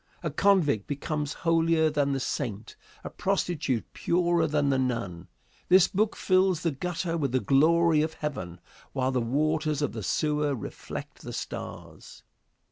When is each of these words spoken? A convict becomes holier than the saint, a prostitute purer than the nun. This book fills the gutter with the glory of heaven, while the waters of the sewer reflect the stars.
A 0.23 0.31
convict 0.31 0.87
becomes 0.87 1.33
holier 1.45 1.91
than 1.91 2.11
the 2.11 2.19
saint, 2.19 2.75
a 3.03 3.09
prostitute 3.11 3.85
purer 3.93 4.47
than 4.47 4.69
the 4.71 4.79
nun. 4.79 5.27
This 5.69 5.87
book 5.87 6.15
fills 6.15 6.61
the 6.63 6.71
gutter 6.71 7.15
with 7.17 7.33
the 7.33 7.39
glory 7.39 8.01
of 8.01 8.15
heaven, 8.15 8.59
while 8.93 9.11
the 9.11 9.21
waters 9.21 9.83
of 9.83 9.91
the 9.93 10.01
sewer 10.01 10.55
reflect 10.55 11.21
the 11.21 11.33
stars. 11.33 12.23